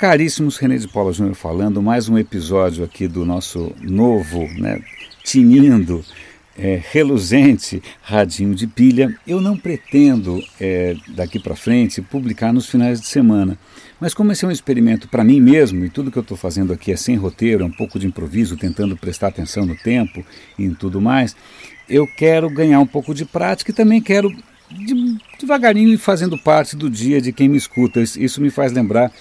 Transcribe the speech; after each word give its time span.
Caríssimos, 0.00 0.56
René 0.56 0.78
de 0.78 0.88
Paula 0.88 1.12
Júnior 1.12 1.34
falando, 1.34 1.82
mais 1.82 2.08
um 2.08 2.16
episódio 2.16 2.82
aqui 2.82 3.06
do 3.06 3.22
nosso 3.22 3.70
novo, 3.82 4.48
né, 4.58 4.80
tinindo, 5.22 6.02
é, 6.58 6.82
reluzente 6.90 7.82
radinho 8.00 8.54
de 8.54 8.66
pilha. 8.66 9.14
Eu 9.26 9.42
não 9.42 9.58
pretendo, 9.58 10.42
é, 10.58 10.96
daqui 11.08 11.38
para 11.38 11.54
frente, 11.54 12.00
publicar 12.00 12.50
nos 12.50 12.66
finais 12.66 12.98
de 12.98 13.08
semana. 13.08 13.58
Mas 14.00 14.14
como 14.14 14.32
esse 14.32 14.42
é 14.42 14.48
um 14.48 14.50
experimento 14.50 15.06
para 15.06 15.22
mim 15.22 15.38
mesmo, 15.38 15.84
e 15.84 15.90
tudo 15.90 16.10
que 16.10 16.16
eu 16.16 16.22
estou 16.22 16.34
fazendo 16.34 16.72
aqui 16.72 16.90
é 16.90 16.96
sem 16.96 17.16
roteiro, 17.16 17.62
é 17.62 17.66
um 17.66 17.70
pouco 17.70 17.98
de 17.98 18.06
improviso, 18.06 18.56
tentando 18.56 18.96
prestar 18.96 19.28
atenção 19.28 19.66
no 19.66 19.76
tempo 19.76 20.24
e 20.58 20.64
em 20.64 20.72
tudo 20.72 20.98
mais, 20.98 21.36
eu 21.86 22.06
quero 22.06 22.48
ganhar 22.48 22.80
um 22.80 22.86
pouco 22.86 23.14
de 23.14 23.26
prática 23.26 23.70
e 23.70 23.74
também 23.74 24.00
quero 24.00 24.34
de, 24.70 25.18
devagarinho 25.38 25.92
ir 25.92 25.98
fazendo 25.98 26.38
parte 26.38 26.74
do 26.74 26.88
dia 26.88 27.20
de 27.20 27.34
quem 27.34 27.50
me 27.50 27.58
escuta. 27.58 28.00
Isso 28.00 28.40
me 28.40 28.48
faz 28.48 28.72
lembrar 28.72 29.12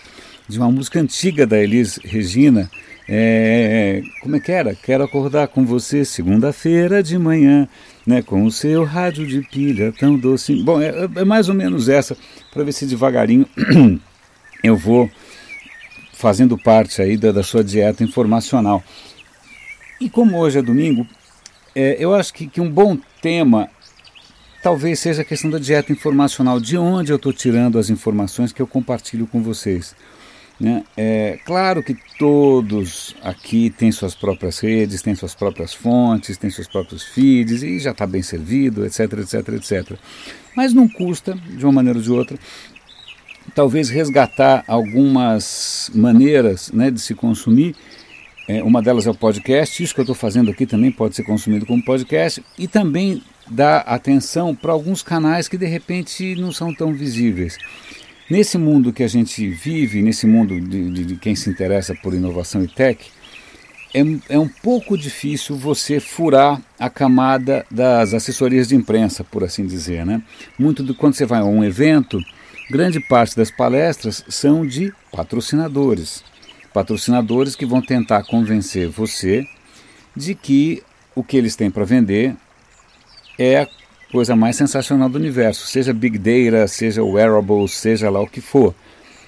de 0.49 0.57
uma 0.57 0.71
música 0.71 0.99
antiga 0.99 1.45
da 1.45 1.59
Elis 1.59 1.99
Regina. 2.03 2.69
É, 3.07 4.01
como 4.21 4.35
é 4.35 4.39
que 4.39 4.51
era? 4.51 4.73
Quero 4.73 5.03
acordar 5.03 5.47
com 5.47 5.63
você 5.63 6.03
segunda-feira 6.03 7.03
de 7.03 7.17
manhã, 7.19 7.67
né, 8.05 8.23
com 8.23 8.43
o 8.43 8.51
seu 8.51 8.83
rádio 8.83 9.27
de 9.27 9.41
pilha 9.41 9.93
tão 9.97 10.17
doce. 10.17 10.55
Bom, 10.55 10.81
é, 10.81 11.07
é 11.15 11.23
mais 11.23 11.49
ou 11.49 11.55
menos 11.55 11.87
essa, 11.87 12.17
para 12.51 12.63
ver 12.63 12.71
se 12.71 12.87
devagarinho 12.87 13.47
eu 14.63 14.75
vou 14.75 15.09
fazendo 16.13 16.57
parte 16.57 17.01
aí 17.01 17.15
da, 17.15 17.31
da 17.31 17.43
sua 17.43 17.63
dieta 17.63 18.03
informacional. 18.03 18.83
E 20.01 20.09
como 20.09 20.37
hoje 20.37 20.57
é 20.57 20.61
domingo, 20.61 21.05
é, 21.75 21.95
eu 21.99 22.13
acho 22.13 22.33
que, 22.33 22.47
que 22.47 22.59
um 22.59 22.69
bom 22.69 22.97
tema 23.21 23.69
talvez 24.63 24.99
seja 24.99 25.21
a 25.21 25.25
questão 25.25 25.49
da 25.49 25.59
dieta 25.59 25.91
informacional, 25.91 26.59
de 26.59 26.77
onde 26.77 27.11
eu 27.11 27.17
estou 27.17 27.31
tirando 27.31 27.77
as 27.77 27.89
informações 27.89 28.51
que 28.51 28.61
eu 28.61 28.67
compartilho 28.67 29.27
com 29.27 29.41
vocês. 29.41 29.95
Né? 30.59 30.83
É 30.97 31.39
claro 31.45 31.81
que 31.81 31.95
todos 32.17 33.15
aqui 33.23 33.69
têm 33.69 33.91
suas 33.91 34.13
próprias 34.13 34.59
redes, 34.59 35.01
têm 35.01 35.15
suas 35.15 35.33
próprias 35.33 35.73
fontes, 35.73 36.37
têm 36.37 36.49
seus 36.49 36.67
próprios 36.67 37.03
feeds 37.03 37.63
e 37.63 37.79
já 37.79 37.91
está 37.91 38.05
bem 38.05 38.21
servido, 38.21 38.85
etc, 38.85 39.13
etc, 39.19 39.49
etc. 39.49 39.97
Mas 40.55 40.73
não 40.73 40.87
custa, 40.87 41.33
de 41.33 41.63
uma 41.63 41.71
maneira 41.71 41.97
ou 41.97 42.03
de 42.03 42.11
outra, 42.11 42.37
talvez 43.55 43.89
resgatar 43.89 44.65
algumas 44.67 45.89
maneiras 45.95 46.71
né, 46.73 46.91
de 46.91 46.99
se 46.99 47.15
consumir. 47.15 47.73
É, 48.47 48.61
uma 48.63 48.81
delas 48.81 49.07
é 49.07 49.11
o 49.11 49.15
podcast, 49.15 49.81
isso 49.81 49.93
que 49.93 50.01
eu 50.01 50.03
estou 50.03 50.15
fazendo 50.15 50.51
aqui 50.51 50.65
também 50.65 50.91
pode 50.91 51.15
ser 51.15 51.23
consumido 51.23 51.65
como 51.65 51.83
podcast, 51.83 52.43
e 52.57 52.67
também 52.67 53.23
dar 53.49 53.79
atenção 53.81 54.55
para 54.55 54.73
alguns 54.73 55.01
canais 55.01 55.47
que 55.47 55.57
de 55.57 55.67
repente 55.67 56.35
não 56.35 56.51
são 56.51 56.73
tão 56.73 56.93
visíveis. 56.93 57.57
Nesse 58.29 58.59
mundo 58.59 58.93
que 58.93 59.01
a 59.01 59.07
gente 59.07 59.47
vive, 59.49 60.03
nesse 60.03 60.27
mundo 60.27 60.61
de, 60.61 60.91
de, 60.91 61.05
de 61.05 61.15
quem 61.15 61.35
se 61.35 61.49
interessa 61.49 61.95
por 61.95 62.13
inovação 62.13 62.63
e 62.63 62.67
tech, 62.67 63.11
é, 63.91 64.01
é, 64.29 64.37
um 64.37 64.47
pouco 64.47 64.95
difícil 64.95 65.55
você 65.55 65.99
furar 65.99 66.61
a 66.77 66.91
camada 66.91 67.65
das 67.71 68.13
assessorias 68.13 68.67
de 68.67 68.75
imprensa, 68.75 69.23
por 69.23 69.43
assim 69.43 69.65
dizer. 69.65 70.05
Né? 70.05 70.21
Muito 70.59 70.83
do, 70.83 70.93
quando 70.93 71.15
você 71.15 71.25
vai 71.25 71.39
a 71.39 71.45
um 71.45 71.63
evento, 71.63 72.19
grande 72.69 72.99
parte 72.99 73.35
das 73.35 73.49
palestras 73.49 74.23
são 74.29 74.65
de 74.65 74.93
patrocinadores. 75.11 76.23
Patrocinadores 76.71 77.55
que 77.55 77.65
vão 77.65 77.81
tentar 77.81 78.23
convencer 78.25 78.87
você 78.89 79.43
de 80.15 80.35
que 80.35 80.83
o 81.15 81.23
que 81.23 81.35
eles 81.35 81.55
têm 81.55 81.71
para 81.71 81.83
vender 81.83 82.35
é 83.39 83.67
coisa 84.11 84.35
mais 84.35 84.55
sensacional 84.55 85.07
do 85.07 85.17
universo, 85.17 85.67
seja 85.67 85.93
Big 85.93 86.17
Data, 86.17 86.67
seja 86.67 87.03
wearables, 87.03 87.77
seja 87.77 88.09
lá 88.09 88.19
o 88.21 88.27
que 88.27 88.41
for, 88.41 88.73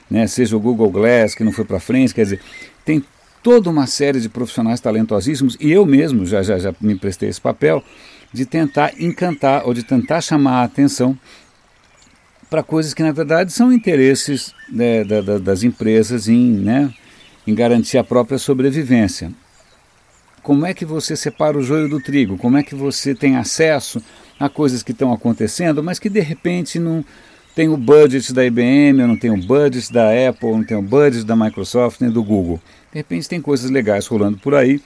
né? 0.10 0.26
seja 0.28 0.56
o 0.56 0.60
Google 0.60 0.90
Glass 0.90 1.36
que 1.36 1.44
não 1.44 1.52
foi 1.52 1.66
para 1.66 1.80
frente, 1.80 2.14
quer 2.14 2.24
dizer, 2.24 2.40
tem 2.84 3.04
toda 3.44 3.70
uma 3.70 3.88
série 3.88 4.20
de 4.20 4.30
profissionais 4.30 4.80
talentosíssimos 4.80 5.58
e 5.60 5.72
eu 5.72 5.86
mesmo 5.86 6.26
já, 6.26 6.42
já, 6.42 6.58
já 6.58 6.74
me 6.82 6.96
prestei 6.96 7.30
esse 7.30 7.42
papel 7.42 7.84
de 8.34 8.46
tentar 8.46 8.94
encantar 9.00 9.66
ou 9.66 9.74
de 9.74 9.84
tentar 9.84 10.22
chamar 10.22 10.62
a 10.62 10.64
atenção 10.64 11.18
para 12.50 12.64
coisas 12.64 12.94
que 12.94 13.04
na 13.04 13.12
verdade 13.12 13.52
são 13.54 13.72
interesses 13.72 14.54
né, 14.70 15.04
da, 15.04 15.22
da, 15.22 15.38
das 15.38 15.64
empresas 15.64 16.28
em, 16.28 16.52
né, 16.52 16.94
em 17.46 17.54
garantir 17.54 17.98
a 17.98 18.04
própria 18.04 18.38
sobrevivência. 18.38 19.32
Como 20.44 20.66
é 20.66 20.74
que 20.74 20.86
você 20.86 21.16
separa 21.16 21.58
o 21.58 21.62
joio 21.62 21.88
do 21.88 22.02
trigo? 22.02 22.38
Como 22.38 22.58
é 22.58 22.64
que 22.64 22.74
você 22.74 23.14
tem 23.14 23.38
acesso 23.38 24.02
a 24.42 24.50
coisas 24.50 24.82
que 24.82 24.92
estão 24.92 25.14
acontecendo, 25.14 25.84
mas 25.84 26.00
que 26.00 26.10
de 26.10 26.20
repente 26.20 26.80
não 26.80 27.06
tem 27.56 27.70
o 27.70 27.78
budget 27.78 28.34
da 28.34 28.44
IBM, 28.44 29.06
não 29.06 29.16
tem 29.16 29.30
o 29.30 29.38
budget 29.38 29.94
da 29.94 30.10
Apple, 30.28 30.52
não 30.52 30.64
tem 30.64 30.76
o 30.76 30.82
budget 30.82 31.24
da 31.24 31.36
Microsoft 31.36 32.02
nem 32.02 32.10
do 32.10 32.24
Google. 32.24 32.60
De 32.92 32.98
repente 32.98 33.30
tem 33.30 33.40
coisas 33.40 33.70
legais 33.70 34.08
rolando 34.08 34.40
por 34.40 34.56
aí 34.56 34.82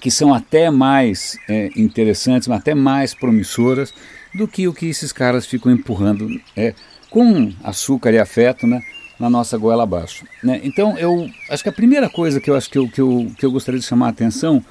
que 0.00 0.10
são 0.10 0.32
até 0.32 0.70
mais 0.70 1.36
é, 1.48 1.70
interessantes, 1.76 2.48
até 2.48 2.74
mais 2.74 3.12
promissoras 3.12 3.92
do 4.34 4.46
que 4.46 4.68
o 4.68 4.72
que 4.72 4.86
esses 4.86 5.12
caras 5.12 5.46
ficam 5.46 5.72
empurrando 5.72 6.28
é, 6.56 6.74
com 7.10 7.52
açúcar 7.62 8.12
e 8.12 8.18
afeto 8.18 8.66
né, 8.66 8.80
na 9.18 9.28
nossa 9.28 9.56
goela 9.58 9.82
abaixo. 9.82 10.24
Né? 10.42 10.60
Então 10.62 10.96
eu 10.96 11.28
acho 11.50 11.62
que 11.62 11.68
a 11.68 11.72
primeira 11.72 12.08
coisa 12.08 12.40
que 12.40 12.50
eu 12.50 12.56
acho 12.56 12.70
que 12.70 12.78
eu, 12.78 12.88
que 12.88 13.00
eu, 13.00 13.30
que 13.36 13.46
eu 13.46 13.50
gostaria 13.50 13.80
de 13.80 13.86
chamar 13.86 14.06
a 14.06 14.10
atenção, 14.10 14.64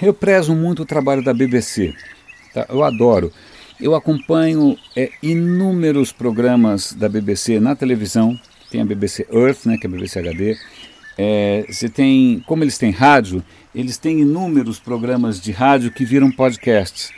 eu 0.00 0.12
prezo 0.12 0.54
muito 0.54 0.82
o 0.82 0.86
trabalho 0.86 1.22
da 1.22 1.32
BBC. 1.32 1.94
Tá? 2.52 2.66
Eu 2.68 2.82
adoro. 2.82 3.32
Eu 3.80 3.94
acompanho 3.94 4.76
é, 4.94 5.10
inúmeros 5.22 6.12
programas 6.12 6.92
da 6.92 7.08
BBC 7.08 7.58
na 7.60 7.74
televisão. 7.74 8.38
Tem 8.70 8.80
a 8.80 8.84
BBC 8.84 9.26
Earth, 9.32 9.64
né, 9.64 9.78
que 9.78 9.86
é 9.86 9.88
a 9.88 9.90
BBC 9.90 10.18
HD. 10.18 10.56
É, 11.16 11.64
você 11.68 11.88
tem, 11.88 12.42
como 12.46 12.62
eles 12.62 12.78
têm 12.78 12.90
rádio, 12.90 13.42
eles 13.74 13.96
têm 13.96 14.20
inúmeros 14.20 14.78
programas 14.78 15.40
de 15.40 15.50
rádio 15.52 15.90
que 15.90 16.04
viram 16.04 16.30
podcasts. 16.30 17.10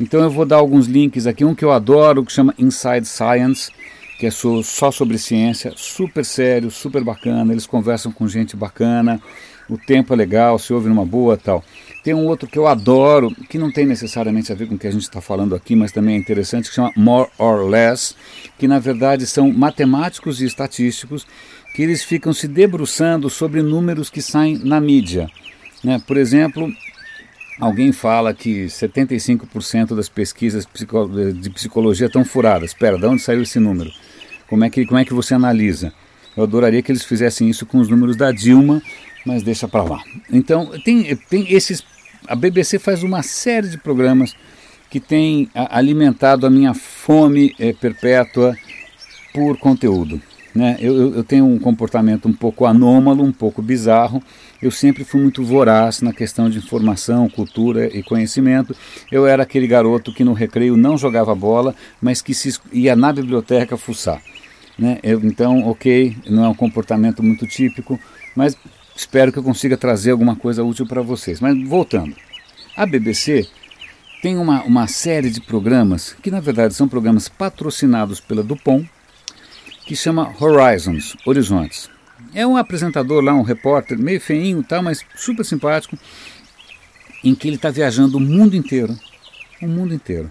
Então 0.00 0.22
eu 0.22 0.30
vou 0.30 0.46
dar 0.46 0.56
alguns 0.56 0.86
links 0.86 1.26
aqui. 1.26 1.44
Um 1.44 1.54
que 1.54 1.64
eu 1.64 1.72
adoro, 1.72 2.24
que 2.24 2.32
chama 2.32 2.54
Inside 2.58 3.06
Science, 3.06 3.70
que 4.18 4.26
é 4.26 4.30
só 4.30 4.90
sobre 4.90 5.18
ciência, 5.18 5.72
super 5.76 6.24
sério, 6.24 6.70
super 6.70 7.02
bacana. 7.02 7.52
Eles 7.52 7.66
conversam 7.66 8.12
com 8.12 8.28
gente 8.28 8.56
bacana, 8.56 9.20
o 9.70 9.78
tempo 9.78 10.12
é 10.12 10.16
legal, 10.16 10.58
se 10.58 10.72
ouve 10.72 10.88
numa 10.88 11.06
boa 11.06 11.36
tal. 11.36 11.64
Tem 12.02 12.12
um 12.12 12.26
outro 12.26 12.48
que 12.48 12.58
eu 12.58 12.66
adoro, 12.66 13.30
que 13.48 13.58
não 13.58 13.70
tem 13.70 13.86
necessariamente 13.86 14.50
a 14.50 14.54
ver 14.54 14.66
com 14.66 14.74
o 14.74 14.78
que 14.78 14.86
a 14.86 14.90
gente 14.90 15.02
está 15.02 15.20
falando 15.20 15.54
aqui, 15.54 15.76
mas 15.76 15.92
também 15.92 16.16
é 16.16 16.18
interessante, 16.18 16.68
que 16.68 16.74
chama 16.74 16.92
More 16.96 17.30
or 17.38 17.68
Less, 17.68 18.14
que 18.58 18.66
na 18.66 18.78
verdade 18.78 19.26
são 19.26 19.52
matemáticos 19.52 20.40
e 20.40 20.46
estatísticos 20.46 21.26
que 21.74 21.82
eles 21.82 22.02
ficam 22.02 22.32
se 22.32 22.48
debruçando 22.48 23.30
sobre 23.30 23.62
números 23.62 24.10
que 24.10 24.20
saem 24.20 24.58
na 24.58 24.80
mídia. 24.80 25.28
Né? 25.84 26.02
Por 26.04 26.16
exemplo, 26.16 26.68
alguém 27.60 27.92
fala 27.92 28.34
que 28.34 28.64
75% 28.64 29.94
das 29.94 30.08
pesquisas 30.08 30.66
de 31.34 31.50
psicologia 31.50 32.06
estão 32.06 32.24
furadas. 32.24 32.70
Espera, 32.70 32.98
de 32.98 33.06
onde 33.06 33.22
saiu 33.22 33.42
esse 33.42 33.60
número? 33.60 33.90
Como 34.48 34.64
é 34.64 34.70
que, 34.70 34.84
como 34.84 34.98
é 34.98 35.04
que 35.04 35.14
você 35.14 35.34
analisa? 35.34 35.92
Eu 36.36 36.44
adoraria 36.44 36.82
que 36.82 36.92
eles 36.92 37.04
fizessem 37.04 37.48
isso 37.48 37.66
com 37.66 37.78
os 37.78 37.88
números 37.88 38.16
da 38.16 38.30
Dilma, 38.32 38.82
mas 39.24 39.42
deixa 39.42 39.68
para 39.68 39.82
lá. 39.82 40.02
Então, 40.32 40.70
tem, 40.84 41.16
tem 41.28 41.52
esses. 41.52 41.84
A 42.26 42.34
BBC 42.34 42.78
faz 42.78 43.02
uma 43.02 43.22
série 43.22 43.68
de 43.68 43.78
programas 43.78 44.34
que 44.88 45.00
tem 45.00 45.48
alimentado 45.54 46.46
a 46.46 46.50
minha 46.50 46.74
fome 46.74 47.54
é, 47.58 47.72
perpétua 47.72 48.56
por 49.32 49.56
conteúdo. 49.58 50.20
Né? 50.54 50.76
Eu, 50.80 51.14
eu, 51.14 51.22
tenho 51.22 51.46
um 51.46 51.58
comportamento 51.58 52.28
um 52.28 52.32
pouco 52.32 52.66
anômalo, 52.66 53.22
um 53.22 53.30
pouco 53.30 53.62
bizarro. 53.62 54.20
Eu 54.60 54.70
sempre 54.70 55.04
fui 55.04 55.20
muito 55.20 55.44
voraz 55.44 56.02
na 56.02 56.12
questão 56.12 56.50
de 56.50 56.58
informação, 56.58 57.28
cultura 57.28 57.86
e 57.86 58.02
conhecimento. 58.02 58.74
Eu 59.12 59.26
era 59.26 59.44
aquele 59.44 59.68
garoto 59.68 60.12
que 60.12 60.24
no 60.24 60.32
recreio 60.32 60.76
não 60.76 60.98
jogava 60.98 61.34
bola, 61.34 61.74
mas 62.02 62.20
que 62.20 62.34
se, 62.34 62.58
ia 62.72 62.96
na 62.96 63.12
biblioteca 63.12 63.76
fuçar. 63.76 64.20
Né? 64.80 64.98
Eu, 65.02 65.20
então, 65.22 65.68
ok, 65.68 66.16
não 66.26 66.44
é 66.44 66.48
um 66.48 66.54
comportamento 66.54 67.22
muito 67.22 67.46
típico, 67.46 68.00
mas 68.34 68.56
Espero 69.00 69.32
que 69.32 69.38
eu 69.38 69.42
consiga 69.42 69.78
trazer 69.78 70.10
alguma 70.10 70.36
coisa 70.36 70.62
útil 70.62 70.86
para 70.86 71.00
vocês. 71.00 71.40
Mas 71.40 71.56
voltando, 71.66 72.14
a 72.76 72.84
BBC 72.84 73.48
tem 74.20 74.36
uma, 74.36 74.62
uma 74.64 74.86
série 74.86 75.30
de 75.30 75.40
programas 75.40 76.14
que 76.22 76.30
na 76.30 76.38
verdade 76.38 76.74
são 76.74 76.86
programas 76.86 77.26
patrocinados 77.26 78.20
pela 78.20 78.42
Dupont, 78.42 78.86
que 79.86 79.96
chama 79.96 80.34
Horizons, 80.38 81.16
Horizontes. 81.24 81.88
É 82.34 82.46
um 82.46 82.58
apresentador 82.58 83.24
lá, 83.24 83.32
um 83.32 83.40
repórter, 83.40 83.98
meio 83.98 84.20
feinho, 84.20 84.62
tá, 84.62 84.82
mas 84.82 85.02
super 85.16 85.46
simpático, 85.46 85.98
em 87.24 87.34
que 87.34 87.48
ele 87.48 87.56
está 87.56 87.70
viajando 87.70 88.18
o 88.18 88.20
mundo 88.20 88.54
inteiro, 88.54 88.94
o 89.62 89.66
mundo 89.66 89.94
inteiro, 89.94 90.30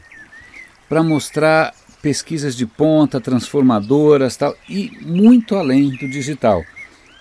para 0.88 1.02
mostrar 1.02 1.74
pesquisas 2.02 2.56
de 2.56 2.66
ponta, 2.66 3.20
transformadoras 3.20 4.38
tal, 4.38 4.56
e 4.68 4.92
muito 5.02 5.56
além 5.56 5.90
do 5.90 6.10
digital. 6.10 6.64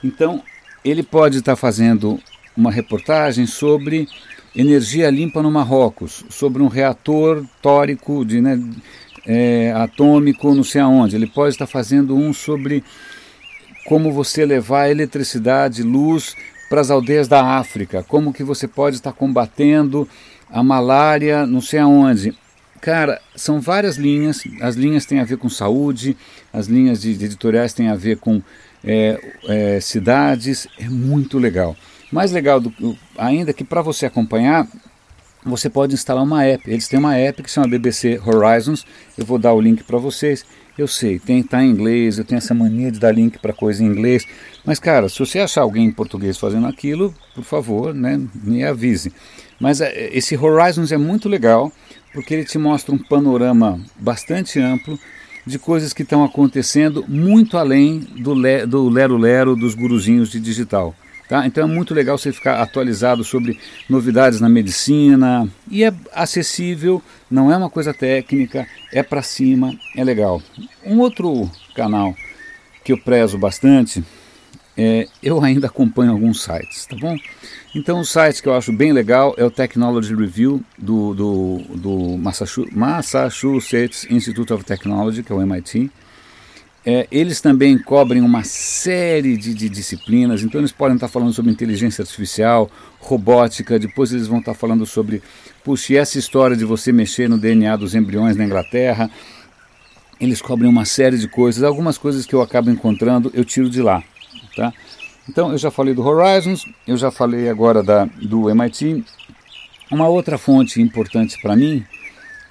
Então, 0.03 0.43
ele 0.85 1.03
pode 1.03 1.39
estar 1.39 1.57
fazendo 1.57 2.21
uma 2.57 2.71
reportagem 2.71 3.47
sobre 3.47 4.09
energia 4.55 5.11
limpa 5.11 5.43
no 5.43 5.51
Marrocos, 5.51 6.25
sobre 6.29 6.63
um 6.63 6.69
reator 6.69 7.45
tórico 7.63 8.25
de, 8.25 8.41
né, 8.41 8.61
é, 9.27 9.73
atômico 9.73 10.55
não 10.55 10.65
sei 10.65 10.81
aonde. 10.81 11.15
Ele 11.15 11.27
pode 11.27 11.55
estar 11.55 11.67
fazendo 11.67 12.17
um 12.17 12.33
sobre 12.33 12.83
como 13.87 14.13
você 14.13 14.45
levar 14.45 14.91
eletricidade, 14.91 15.83
luz 15.83 16.35
para 16.69 16.81
as 16.81 16.91
aldeias 16.91 17.29
da 17.29 17.57
África, 17.57 18.03
como 18.03 18.33
que 18.33 18.45
você 18.45 18.69
pode 18.69 18.97
estar 18.97 19.13
combatendo 19.13 20.07
a 20.51 20.63
malária, 20.63 21.47
não 21.47 21.61
sei 21.61 21.79
aonde. 21.79 22.35
Cara, 22.81 23.21
são 23.35 23.61
várias 23.61 23.97
linhas. 23.97 24.43
As 24.61 24.75
linhas 24.75 25.05
têm 25.05 25.21
a 25.21 25.25
ver 25.25 25.37
com 25.37 25.49
saúde, 25.49 26.17
as 26.53 26.67
linhas 26.67 27.01
de, 27.01 27.17
de 27.17 27.25
editoriais 27.25 27.73
têm 27.73 27.89
a 27.89 27.95
ver 27.95 28.19
com 28.19 28.43
é, 28.85 29.21
é, 29.45 29.81
cidades. 29.81 30.67
É 30.79 30.89
muito 30.89 31.39
legal. 31.39 31.77
Mais 32.11 32.33
legal 32.33 32.61
do, 32.61 32.97
ainda 33.17 33.53
que 33.53 33.65
para 33.65 33.83
você 33.83 34.07
acompanhar, 34.07 34.67
você 35.45 35.69
pode 35.69 35.95
instalar 35.95 36.23
uma 36.23 36.45
app. 36.45 36.71
Eles 36.71 36.89
têm 36.89 36.99
uma 36.99 37.17
app 37.17 37.43
que 37.43 37.51
chama 37.51 37.69
BBC 37.69 38.21
Horizons. 38.25 38.87
Eu 39.17 39.25
vou 39.25 39.39
dar 39.39 39.53
o 39.53 39.61
link 39.61 39.83
para 39.85 39.99
vocês. 39.99 40.45
Eu 40.79 40.87
sei, 40.87 41.19
tem 41.19 41.43
tá 41.43 41.61
em 41.61 41.71
inglês, 41.71 42.19
eu 42.19 42.25
tenho 42.25 42.39
essa 42.39 42.55
mania 42.55 42.93
de 42.93 43.01
dar 43.01 43.11
link 43.11 43.37
para 43.41 43.53
coisa 43.53 43.83
em 43.83 43.87
inglês. 43.89 44.25
Mas 44.65 44.79
cara, 44.79 45.09
se 45.09 45.19
você 45.19 45.41
achar 45.41 45.63
alguém 45.63 45.87
em 45.87 45.91
português 45.91 46.39
fazendo 46.39 46.69
aquilo, 46.69 47.13
por 47.35 47.43
favor, 47.43 47.93
né, 47.93 48.21
me 48.33 48.63
avise. 48.63 49.13
Mas 49.59 49.81
é, 49.81 50.09
esse 50.17 50.37
Horizons 50.37 50.93
é 50.93 50.97
muito 50.97 51.29
legal 51.29 51.73
porque 52.15 52.33
ele 52.33 52.45
te 52.45 52.59
mostra 52.59 52.95
um 52.95 52.99
panorama 52.99 53.81
bastante 53.99 54.61
amplo 54.61 54.97
de 55.45 55.59
coisas 55.59 55.93
que 55.93 56.03
estão 56.03 56.23
acontecendo 56.23 57.05
muito 57.09 57.59
além 57.59 57.99
do, 57.99 58.33
le, 58.33 58.65
do 58.65 58.89
lero-lero 58.89 59.57
dos 59.57 59.75
guruzinhos 59.75 60.31
de 60.31 60.39
digital. 60.39 60.95
Tá? 61.29 61.47
Então 61.47 61.65
é 61.65 61.67
muito 61.67 61.93
legal 61.93 62.17
você 62.17 62.33
ficar 62.33 62.63
atualizado 62.63 63.23
sobre 63.23 63.59
novidades 63.89 64.41
na 64.41 64.49
medicina 64.49 65.47
e 65.71 65.85
é 65.85 65.93
acessível, 66.15 67.03
não 67.31 67.53
é 67.53 67.57
uma 67.57 67.69
coisa 67.69 67.93
técnica, 67.93 68.67
é 68.91 69.03
para 69.03 69.23
cima, 69.23 69.75
é 69.95 70.03
legal. 70.03 70.43
Um 70.87 71.01
outro 71.01 71.51
canal 71.75 72.17
que 72.83 72.93
eu 72.93 72.99
prezo 72.99 73.37
bastante, 73.37 74.03
é, 74.75 75.07
eu 75.23 75.43
ainda 75.43 75.67
acompanho 75.67 76.13
alguns 76.13 76.43
sites, 76.43 76.87
tá 76.87 76.97
bom? 76.97 77.15
Então, 77.75 78.01
o 78.01 78.05
site 78.05 78.41
que 78.41 78.49
eu 78.49 78.55
acho 78.55 78.73
bem 78.73 78.93
legal 78.93 79.35
é 79.37 79.45
o 79.45 79.51
Technology 79.51 80.15
Review 80.15 80.63
do, 80.79 81.13
do, 81.13 81.59
do 81.75 82.17
Massachusetts 82.17 84.07
Institute 84.09 84.53
of 84.53 84.65
Technology, 84.65 85.23
que 85.23 85.31
é 85.31 85.35
o 85.35 85.43
MIT. 85.43 85.91
É, 86.87 87.07
eles 87.11 87.41
também 87.41 87.77
cobrem 87.77 88.23
uma 88.23 88.45
série 88.45 89.37
de, 89.37 89.53
de, 89.53 89.69
disciplinas, 89.69 90.43
então 90.43 90.61
eles 90.61 90.73
podem 90.73 90.95
estar 90.95 91.09
falando 91.09 91.33
sobre 91.33 91.51
inteligência 91.51 92.03
artificial, 92.03 92.71
robótica, 93.01 93.79
depois 93.79 94.13
eles 94.13 94.27
vão 94.27 94.39
estar 94.39 94.55
falando 94.55 94.87
sobre, 94.87 95.23
puxa, 95.65 95.99
essa 95.99 96.19
história 96.19 96.57
de 96.57 96.65
você 96.65 96.93
mexer 96.93 97.29
no 97.29 97.37
DNA 97.37 97.77
dos 97.77 97.95
embriões 97.95 98.37
na 98.37 98.45
Inglaterra. 98.45 99.11
Eles 100.21 100.41
cobrem 100.41 100.69
uma 100.69 100.85
série 100.85 101.19
de 101.19 101.29
coisas, 101.29 101.63
algumas 101.63 101.99
coisas 101.99 102.25
que 102.25 102.35
eu 102.35 102.41
acabo 102.41 102.71
encontrando 102.71 103.31
eu 103.35 103.45
tiro 103.45 103.69
de 103.69 103.83
lá, 103.83 104.03
tá? 104.57 104.73
Então, 105.29 105.53
eu 105.53 105.59
já 105.59 105.71
falei 105.71 105.93
do 105.93 106.03
Horizons, 106.03 106.65
eu 106.87 106.97
já 106.97 107.11
falei 107.11 107.51
agora 107.51 107.83
da, 107.83 108.07
do 108.07 108.49
MIT. 108.49 109.05
Uma 109.91 110.09
outra 110.09 110.39
fonte 110.39 110.81
importante 110.81 111.39
para 111.43 111.55
mim, 111.55 111.85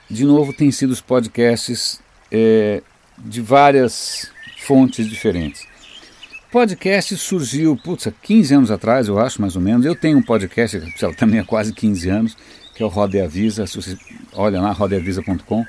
de 0.09 0.23
novo, 0.23 0.53
tem 0.53 0.69
sido 0.69 0.91
os 0.91 1.01
podcasts 1.01 1.99
é, 2.31 2.83
de 3.17 3.41
várias 3.41 4.31
fontes 4.59 5.07
diferentes. 5.07 5.65
Podcast 6.51 7.17
surgiu, 7.17 7.75
putz, 7.75 8.07
há 8.07 8.11
15 8.11 8.53
anos 8.53 8.71
atrás, 8.71 9.07
eu 9.07 9.19
acho, 9.19 9.41
mais 9.41 9.55
ou 9.55 9.61
menos. 9.61 9.85
Eu 9.85 9.95
tenho 9.95 10.17
um 10.17 10.23
podcast, 10.23 10.81
também 11.17 11.39
há 11.39 11.43
quase 11.43 11.73
15 11.73 12.09
anos, 12.09 12.37
que 12.73 12.81
é 12.81 12.85
o 12.85 12.89
Roda 12.89 13.17
e 13.17 13.21
Avisa. 13.21 13.65
Olha 14.33 14.61
lá, 14.61 14.71
rodeavisa.com. 14.71 15.65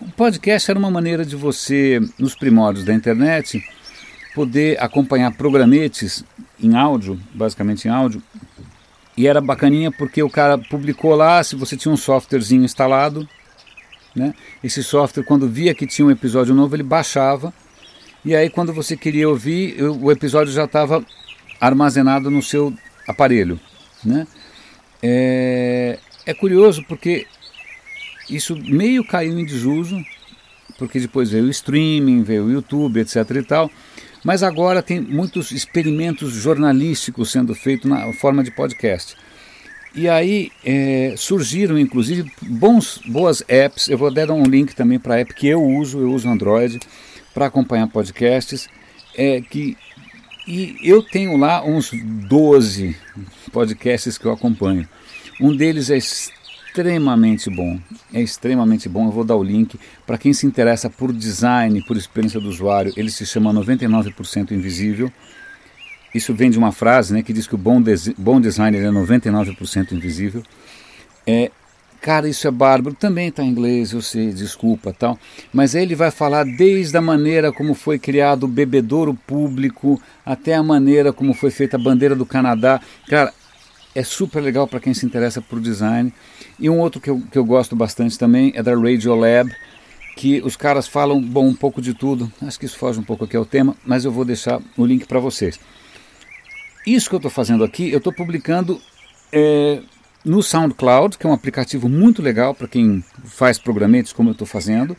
O 0.00 0.10
podcast 0.16 0.70
era 0.70 0.78
uma 0.78 0.90
maneira 0.90 1.24
de 1.24 1.36
você, 1.36 2.00
nos 2.18 2.34
primórdios 2.34 2.84
da 2.84 2.94
internet, 2.94 3.62
poder 4.34 4.82
acompanhar 4.82 5.32
programetes 5.32 6.24
em 6.58 6.74
áudio, 6.74 7.20
basicamente 7.34 7.86
em 7.86 7.90
áudio. 7.90 8.22
E 9.16 9.26
era 9.26 9.40
bacaninha 9.40 9.92
porque 9.92 10.22
o 10.22 10.30
cara 10.30 10.56
publicou 10.56 11.14
lá, 11.14 11.42
se 11.44 11.54
você 11.54 11.76
tinha 11.76 11.92
um 11.92 11.96
softwarezinho 11.96 12.64
instalado, 12.64 13.28
né? 14.14 14.34
Esse 14.62 14.82
software, 14.82 15.24
quando 15.24 15.48
via 15.48 15.74
que 15.74 15.86
tinha 15.86 16.06
um 16.06 16.10
episódio 16.10 16.54
novo, 16.54 16.74
ele 16.74 16.82
baixava. 16.82 17.52
E 18.24 18.34
aí, 18.34 18.50
quando 18.50 18.72
você 18.72 18.96
queria 18.96 19.28
ouvir, 19.28 19.82
o 19.82 20.10
episódio 20.10 20.52
já 20.52 20.64
estava 20.64 21.04
armazenado 21.60 22.30
no 22.30 22.42
seu 22.42 22.72
aparelho. 23.08 23.58
Né? 24.04 24.26
É, 25.02 25.98
é 26.26 26.34
curioso 26.34 26.84
porque 26.86 27.26
isso 28.28 28.56
meio 28.56 29.04
caiu 29.04 29.38
em 29.38 29.44
desuso, 29.44 29.96
porque 30.78 31.00
depois 31.00 31.30
veio 31.30 31.44
o 31.44 31.50
streaming, 31.50 32.22
veio 32.22 32.44
o 32.44 32.50
YouTube, 32.50 33.00
etc. 33.00 33.16
e 33.36 33.42
tal. 33.42 33.70
Mas 34.22 34.42
agora 34.42 34.82
tem 34.82 35.00
muitos 35.00 35.50
experimentos 35.50 36.32
jornalísticos 36.32 37.30
sendo 37.30 37.54
feitos 37.54 37.88
na 37.88 38.12
forma 38.12 38.44
de 38.44 38.50
podcast. 38.50 39.16
E 39.94 40.08
aí 40.08 40.52
é, 40.64 41.14
surgiram 41.16 41.78
inclusive 41.78 42.30
bons, 42.42 43.00
boas 43.06 43.42
apps. 43.48 43.88
Eu 43.88 43.98
vou 43.98 44.08
até 44.08 44.24
dar 44.24 44.34
um 44.34 44.44
link 44.44 44.74
também 44.74 44.98
para 44.98 45.14
a 45.14 45.18
app 45.18 45.34
que 45.34 45.48
eu 45.48 45.62
uso, 45.62 45.98
eu 45.98 46.12
uso 46.12 46.28
Android 46.28 46.78
para 47.34 47.46
acompanhar 47.46 47.88
podcasts. 47.88 48.68
É, 49.16 49.40
que, 49.40 49.76
e 50.46 50.76
eu 50.82 51.02
tenho 51.02 51.36
lá 51.36 51.64
uns 51.64 51.90
12 51.92 52.96
podcasts 53.52 54.16
que 54.16 54.26
eu 54.26 54.32
acompanho. 54.32 54.88
Um 55.40 55.56
deles 55.56 55.90
é 55.90 55.96
extremamente 55.96 57.50
bom. 57.50 57.78
É 58.14 58.20
extremamente 58.20 58.88
bom. 58.88 59.06
Eu 59.06 59.12
vou 59.12 59.24
dar 59.24 59.36
o 59.36 59.42
link 59.42 59.78
para 60.06 60.18
quem 60.18 60.32
se 60.32 60.46
interessa 60.46 60.88
por 60.88 61.12
design, 61.12 61.82
por 61.82 61.96
experiência 61.96 62.40
do 62.40 62.48
usuário. 62.48 62.92
Ele 62.96 63.10
se 63.10 63.26
chama 63.26 63.52
99% 63.52 64.52
Invisível. 64.52 65.10
Isso 66.14 66.34
vem 66.34 66.50
de 66.50 66.58
uma 66.58 66.72
frase 66.72 67.12
né, 67.12 67.22
que 67.22 67.32
diz 67.32 67.46
que 67.46 67.54
o 67.54 67.58
bom, 67.58 67.80
des 67.80 68.08
bom 68.08 68.40
design 68.40 68.76
é 68.76 68.82
99% 68.82 69.92
invisível. 69.92 70.42
É, 71.26 71.50
cara, 72.00 72.28
isso 72.28 72.48
é 72.48 72.50
bárbaro. 72.50 72.96
Também 72.96 73.28
está 73.28 73.42
em 73.44 73.48
inglês, 73.48 73.92
eu 73.92 74.02
sei, 74.02 74.32
desculpa 74.32 74.92
tal. 74.92 75.18
Mas 75.52 75.74
aí 75.74 75.82
ele 75.82 75.94
vai 75.94 76.10
falar 76.10 76.44
desde 76.44 76.96
a 76.96 77.00
maneira 77.00 77.52
como 77.52 77.74
foi 77.74 77.98
criado 77.98 78.44
o 78.44 78.48
bebedouro 78.48 79.14
público 79.14 80.00
até 80.26 80.54
a 80.54 80.62
maneira 80.62 81.12
como 81.12 81.32
foi 81.32 81.50
feita 81.50 81.76
a 81.76 81.80
bandeira 81.80 82.16
do 82.16 82.26
Canadá. 82.26 82.80
Cara, 83.08 83.32
é 83.94 84.02
super 84.02 84.40
legal 84.40 84.66
para 84.66 84.80
quem 84.80 84.94
se 84.94 85.06
interessa 85.06 85.40
por 85.40 85.60
design. 85.60 86.12
E 86.58 86.68
um 86.68 86.78
outro 86.78 87.00
que 87.00 87.10
eu, 87.10 87.22
que 87.30 87.38
eu 87.38 87.44
gosto 87.44 87.76
bastante 87.76 88.18
também 88.18 88.52
é 88.54 88.62
da 88.62 88.74
Radiolab, 88.74 89.50
que 90.16 90.40
os 90.42 90.56
caras 90.56 90.86
falam 90.86 91.20
bom 91.20 91.46
um 91.46 91.54
pouco 91.54 91.80
de 91.80 91.94
tudo. 91.94 92.30
Acho 92.42 92.58
que 92.58 92.66
isso 92.66 92.78
foge 92.78 92.98
um 92.98 93.04
pouco 93.04 93.24
aqui 93.24 93.36
ao 93.36 93.44
tema, 93.44 93.76
mas 93.84 94.04
eu 94.04 94.12
vou 94.12 94.24
deixar 94.24 94.60
o 94.76 94.84
link 94.84 95.06
para 95.06 95.18
vocês. 95.18 95.58
Isso 96.86 97.08
que 97.08 97.14
eu 97.14 97.18
estou 97.18 97.30
fazendo 97.30 97.62
aqui, 97.62 97.90
eu 97.90 97.98
estou 97.98 98.12
publicando 98.12 98.80
é, 99.32 99.80
no 100.24 100.42
SoundCloud, 100.42 101.18
que 101.18 101.26
é 101.26 101.30
um 101.30 101.32
aplicativo 101.32 101.88
muito 101.88 102.22
legal 102.22 102.54
para 102.54 102.68
quem 102.68 103.04
faz 103.24 103.58
programetes 103.58 104.12
como 104.12 104.30
eu 104.30 104.32
estou 104.32 104.46
fazendo. 104.46 104.96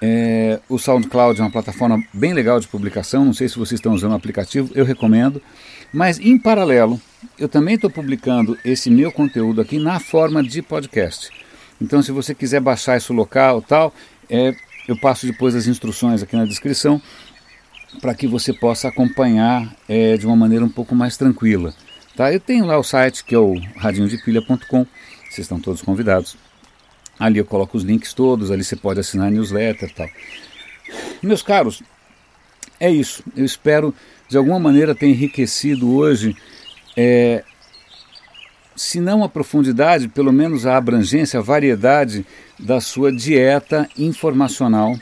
É, 0.00 0.60
o 0.68 0.78
SoundCloud 0.78 1.40
é 1.40 1.42
uma 1.42 1.50
plataforma 1.50 2.02
bem 2.12 2.32
legal 2.32 2.60
de 2.60 2.68
publicação, 2.68 3.24
não 3.24 3.32
sei 3.32 3.48
se 3.48 3.58
vocês 3.58 3.78
estão 3.78 3.94
usando 3.94 4.12
o 4.12 4.16
aplicativo, 4.16 4.70
eu 4.74 4.84
recomendo. 4.84 5.42
Mas 5.92 6.18
em 6.18 6.38
paralelo, 6.38 7.00
eu 7.38 7.48
também 7.48 7.74
estou 7.74 7.90
publicando 7.90 8.56
esse 8.64 8.90
meu 8.90 9.10
conteúdo 9.10 9.60
aqui 9.60 9.78
na 9.78 9.98
forma 9.98 10.42
de 10.42 10.62
podcast. 10.62 11.30
Então, 11.80 12.02
se 12.02 12.12
você 12.12 12.34
quiser 12.34 12.60
baixar 12.60 12.96
esse 12.96 13.12
local 13.12 13.62
tal, 13.62 13.92
é, 14.28 14.54
eu 14.86 14.96
passo 14.96 15.26
depois 15.26 15.54
as 15.54 15.66
instruções 15.66 16.22
aqui 16.22 16.36
na 16.36 16.44
descrição 16.44 17.00
para 18.00 18.14
que 18.14 18.26
você 18.26 18.52
possa 18.52 18.88
acompanhar 18.88 19.74
é, 19.88 20.16
de 20.16 20.26
uma 20.26 20.36
maneira 20.36 20.64
um 20.64 20.68
pouco 20.68 20.94
mais 20.94 21.16
tranquila. 21.16 21.74
Tá? 22.16 22.32
Eu 22.32 22.40
tenho 22.40 22.64
lá 22.64 22.78
o 22.78 22.84
site 22.84 23.24
que 23.24 23.34
é 23.34 23.38
o 23.38 23.54
radinhodepilha.com, 23.76 24.86
vocês 25.24 25.38
estão 25.38 25.60
todos 25.60 25.82
convidados. 25.82 26.36
Ali 27.18 27.38
eu 27.38 27.44
coloco 27.44 27.76
os 27.76 27.82
links 27.82 28.12
todos, 28.12 28.50
ali 28.50 28.62
você 28.62 28.76
pode 28.76 29.00
assinar 29.00 29.30
newsletter 29.30 29.92
tal. 29.92 30.08
Meus 31.22 31.42
caros, 31.42 31.82
é 32.78 32.90
isso. 32.90 33.22
Eu 33.36 33.44
espero 33.44 33.94
de 34.28 34.36
alguma 34.36 34.58
maneira 34.58 34.94
ter 34.94 35.06
enriquecido 35.06 35.90
hoje, 35.90 36.36
é, 36.96 37.42
se 38.76 39.00
não 39.00 39.24
a 39.24 39.28
profundidade, 39.28 40.08
pelo 40.08 40.32
menos 40.32 40.64
a 40.66 40.76
abrangência, 40.76 41.40
a 41.40 41.42
variedade 41.42 42.24
da 42.58 42.80
sua 42.80 43.10
dieta 43.10 43.88
informacional, 43.98 44.96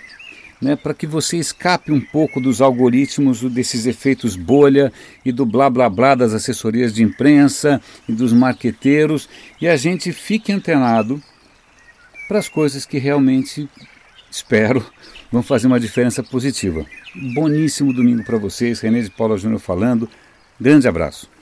né, 0.60 0.76
para 0.76 0.94
que 0.94 1.06
você 1.06 1.36
escape 1.36 1.92
um 1.92 2.00
pouco 2.00 2.40
dos 2.40 2.60
algoritmos, 2.60 3.42
desses 3.42 3.86
efeitos 3.86 4.36
bolha 4.36 4.92
e 5.24 5.30
do 5.30 5.44
blá 5.44 5.68
blá 5.68 5.88
blá 5.88 6.14
das 6.14 6.32
assessorias 6.32 6.94
de 6.94 7.02
imprensa 7.02 7.80
e 8.08 8.12
dos 8.12 8.32
marqueteiros 8.32 9.28
e 9.60 9.68
a 9.68 9.76
gente 9.76 10.12
fique 10.12 10.52
antenado 10.52 11.22
para 12.28 12.38
as 12.38 12.48
coisas 12.48 12.86
que 12.86 12.98
realmente 12.98 13.68
espero 14.30 14.84
vão 15.30 15.42
fazer 15.42 15.66
uma 15.66 15.80
diferença 15.80 16.22
positiva. 16.22 16.84
Boníssimo 17.34 17.92
domingo 17.92 18.24
para 18.24 18.38
vocês, 18.38 18.80
René 18.80 19.00
de 19.00 19.10
Paula 19.10 19.36
Júnior 19.36 19.60
falando. 19.60 20.08
Grande 20.60 20.88
abraço. 20.88 21.35